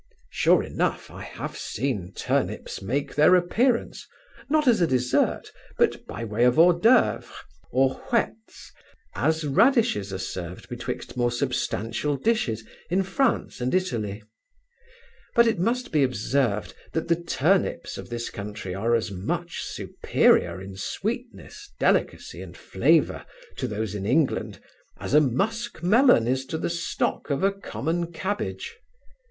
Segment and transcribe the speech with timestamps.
[0.31, 4.07] Sure enough, I have seen turnips make their appearance,
[4.49, 7.27] not as a desert, but by way of hors d'oeuvres,
[7.69, 8.71] or whets,
[9.13, 14.23] as radishes are served betwixt more substantial dishes in France and Italy;
[15.35, 20.59] but it must be observed, that the turnips of this country are as much superior
[20.59, 23.23] in sweetness, delicacy, and flavour,
[23.55, 24.59] to those in England,
[24.99, 28.77] as a musk melon is to the stock of a common cabbage.